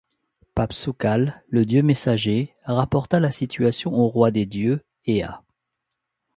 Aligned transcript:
Papsukkal, 0.55 1.43
le 1.49 1.63
dieu-messager, 1.63 2.55
rapporta 2.63 3.19
la 3.19 3.29
situation 3.29 3.93
au 3.93 4.07
roi 4.07 4.31
des 4.31 4.47
dieux, 4.47 4.81
Ea. 5.05 5.41